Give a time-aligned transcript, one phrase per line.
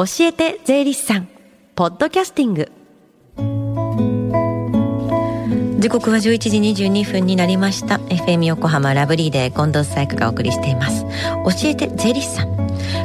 [0.00, 1.28] 教えて税理士さん。
[1.74, 2.72] ポッドキャスティング。
[5.78, 7.96] 時刻は11時22分になりました。
[7.96, 11.04] FM 横浜ラブリーで近藤紗友香がお送りしています。
[11.04, 12.56] 教えて税理士さん。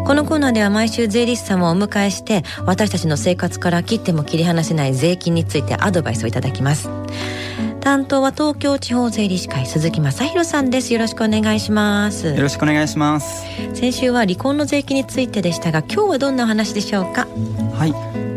[0.05, 6.89] このコーナーでは毎週税理士様をお迎えして私たちの生活から切っても切り離せない税金についてアドバイスをいただきます。
[7.85, 10.91] 担当は東京地方税理士会鈴木正弘さんです。
[10.91, 12.29] よろしくお願いします。
[12.29, 13.45] よろしくお願いします。
[13.75, 17.27] 先週は離婚の税金についてでしたが今日はどんなお話でしょうか？
[17.77, 17.89] はい。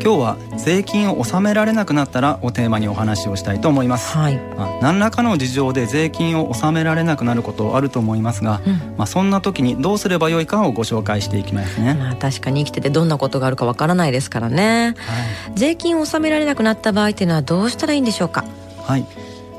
[0.04, 18.44] 今日は税金を納められなくなったらをテーマにお話をしたいと思います、はい、まあ、何らかの事情で税金を納められなくなることあると思いますが、うん、まあそんな時にどうすればよいかをご紹介していきますね、まあ、確かに生きててどんなことがあるかわからないですからね、はい、税金を納められなくなった場合っていうのはどうしたらいいんでしょうか？
[18.84, 19.06] はい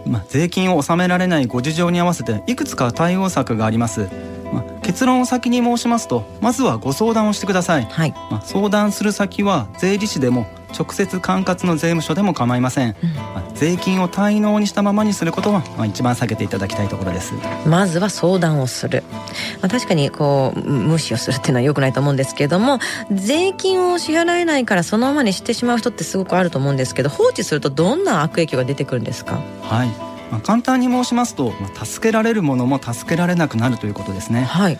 [0.05, 4.09] まあ、税金を納められないご事情に合わせていくつか対応策があります。
[4.51, 17.33] まあ、結論を先に申しますとまずはご相談をしてください、はい、まあ、相談する先は税理士でも直接管轄の税務署でも構いません、うん、まあ、税金を滞納にしたままにすることは、まあ、一番避けていただきたいところです。
[17.67, 19.03] まずは相談をする、
[19.61, 22.79] まあ、確かにこう無視をするっていうのは良くないと思うんですけれども
[23.11, 29.41] 税金を支払えないからそのままにしてしまう人ってすごくあると思うんですけど放置するとどんな悪影響が出てくるんですか？
[29.63, 29.89] はい。
[30.31, 34.43] まあ、簡単に申しますと、まあ、助けられるものも助けられなくなるということですね。
[34.43, 34.77] はい、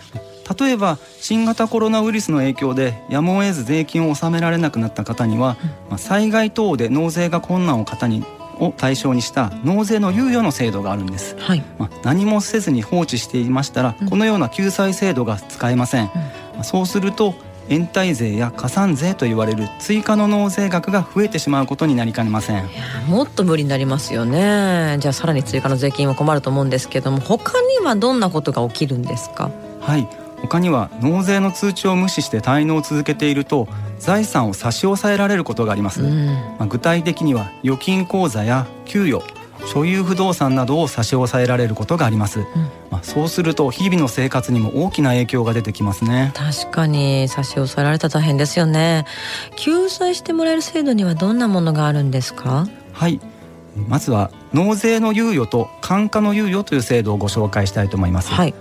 [0.60, 5.56] 例えば新型コロナウイルスの影響でやむを得ず税金を納められなくなった方には、
[5.88, 8.24] まあ、災害等で納税が困難を方に
[8.60, 16.10] を対象にした納税の猶予の制度があるんです、はい、まあ、何もせずに放置していましたら、このような救済制度が使えません、
[16.56, 17.34] うん、そうすると
[17.68, 22.68] 延滞税や加算税と言われる追加の納税額が増えてしまうことになりかねません。
[23.06, 24.96] もっと無理になりますよね。
[24.98, 29.52] じゃあさらに追加の税金は困ると思うんですけども他にはどんなことが起きるんですか？
[29.80, 30.08] はい
[30.42, 39.22] 他には納税の通知を無視して滞納を続けていると財産を差し押さえられることがあります、うん、まあ、具体的には預金口座や給与
[39.66, 42.46] 所有不動産などを差し押さえられることがあります、うん、
[42.90, 46.32] まあ、そうすると日々の生活にも大きな影響が出てきますね。
[46.34, 49.04] 確かに差し押さえられたら大変ですよね。
[49.56, 52.66] 救済してもらえる制度にはどんなものがあるんですか？
[52.94, 53.20] はい。
[53.86, 58.54] まずは納税の猶予と感化の猶予という制度をご紹介したいと思います、はい、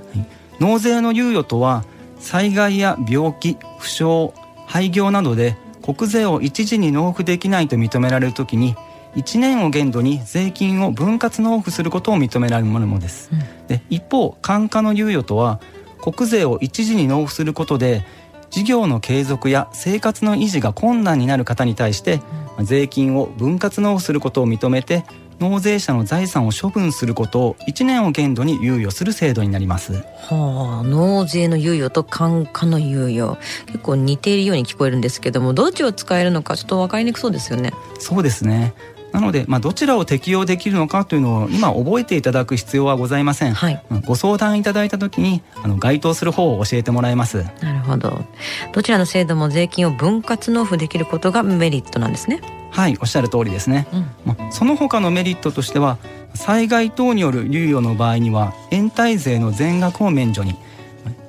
[0.60, 1.86] 納税の猶予とは
[2.20, 4.34] 災害や病気負傷
[4.68, 8.76] 廃業などで国税を一時に納付できないと認められるときに
[9.16, 13.30] 1年を限度に税金を分割納付することを認められるものです。
[13.32, 15.60] うん、で一方感化の猶予とは
[16.02, 18.06] 国税を一時に納付することで
[18.52, 22.22] 事業の継続や生活の維持が困難になる方に対して、
[22.58, 25.04] うん、税金を分割納付することを認めて
[25.40, 29.94] 納税者の財産を処分することを1年を限度に猶予する制度になります。
[29.94, 37.74] はあ、納税の猶予と感化の猶予結構似ているように聞こえるんですけどもどっちを使えるのかちょっと分かりにくそうですよね。
[38.00, 38.74] そうですね。
[39.12, 48.24] なので、まあ、どちらを適用できるのかというのを今覚えていただく必要はございません、はい、ご相談いただいた時にあの該当する方を教えてもらいますなるほど
[48.72, 54.06] どちらの制度も税金を分割納付できることがメリットなんですねはいおっしゃる通りですね、うん。
[54.26, 55.98] まあ、その他のメリットとしては
[56.34, 60.56] 災害等による猶予の場合には延滞税の全額を免除に。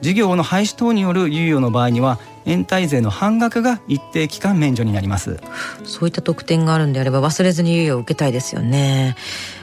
[0.02, 5.38] 事業の廃止等による猶予の場合には延滞税の半額が一定期間免除になります。
[5.84, 9.14] そういった特典があるんであれば忘れずに猶予を受けたいですよね。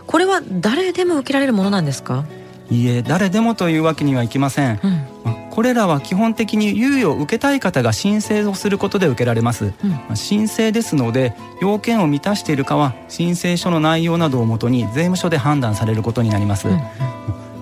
[0.06, 2.26] これは誰でも受けられるものなんですか？
[2.70, 5.07] いいえ誰でもというわけにはいきません、うん、
[5.58, 9.74] これらは基本的に猶予を受けたい方が申請をすることで受けられます、
[10.10, 16.80] うん、申請ですので要件を満たしているかは申請書の内容などをもとに税務署で判断されることになります、うん、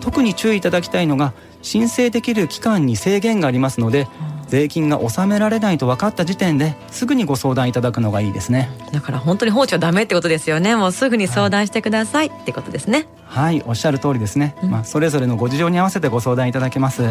[0.02, 4.10] 特に注意いただきたいのが申請できる期間に制限がありますので、
[4.48, 8.70] 税金が納められないと分かった時点ですぐにご相談いただくのがいいですね。
[8.92, 10.76] だから本当に放置はダメってことですよね。
[10.76, 13.08] もうすぐに相談してください、はい、ってことですね。
[13.26, 17.04] はいおっしゃる通りですね、うん、まあそれぞれのご事情に合わせてご相談いただけます。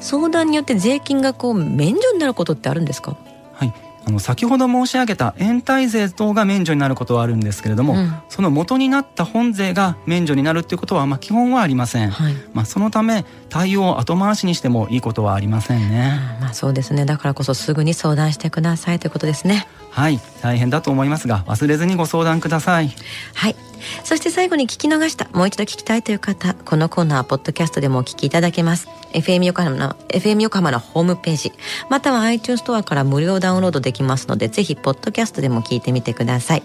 [0.00, 3.16] 相談によって税金がこう免除になることってあるんですか？
[3.52, 3.72] はい
[4.04, 17.04] あの先ほど申し上げた延滞税等が免除になることはあるんですけれども、うん、その元になった本税が免除になるっていうことはまあ基本はありません、はい、まあそのため対応を後回しにしてもいいことはありませんね、まあそうですね。
[17.04, 19.66] だからこそすぐに相談してくださいということですね。
[19.90, 20.20] はい。
[20.40, 22.90] 大変だと思いますが忘れずにご相談ください。
[23.34, 23.56] はい。
[24.04, 31.52] そして最後に聞き逃したもう一度聞きたいという方このコーナーポッドキャストでもお聞きいただけます FM 横浜の FM 横浜のホームページ
[31.88, 36.62] または iTunes ストアから無料ダウンロードできますのでぜひポッドキャストでも聞いてみてください。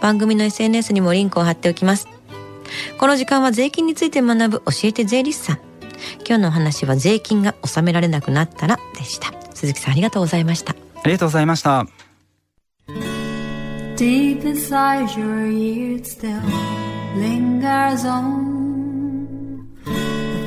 [0.00, 2.08] 番組の SNS にもリンクを貼っておきます。
[2.98, 5.58] この時間は税金について学ぶ教えて税理士さん。
[6.26, 9.32] 今日のお話は税金が納められなくなったらでした。
[9.54, 10.72] 鈴木さんありがとうございました。
[10.72, 11.86] ありがとうございました。
[13.96, 16.40] Deep inside your ear still
[17.16, 18.59] lingers on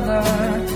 [0.00, 0.69] another.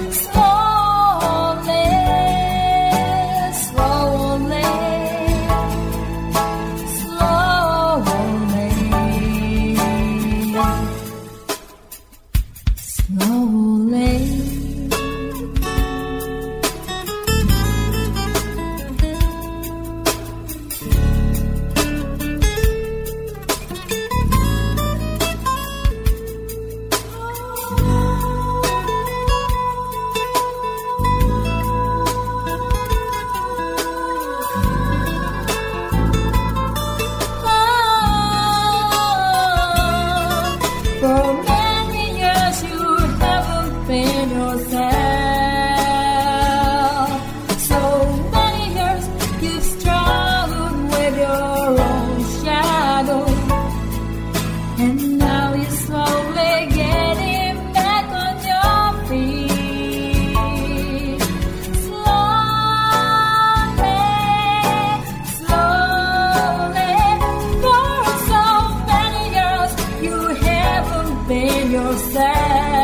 [71.26, 72.83] been yourself.